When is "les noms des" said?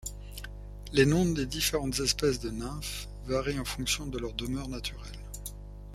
0.93-1.45